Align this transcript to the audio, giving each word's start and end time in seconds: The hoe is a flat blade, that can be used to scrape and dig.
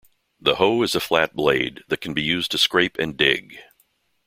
The 0.39 0.55
hoe 0.55 0.81
is 0.81 0.95
a 0.95 0.99
flat 0.99 1.35
blade, 1.35 1.83
that 1.89 2.01
can 2.01 2.15
be 2.15 2.23
used 2.23 2.49
to 2.53 2.57
scrape 2.57 2.97
and 2.97 3.15
dig. 3.15 3.59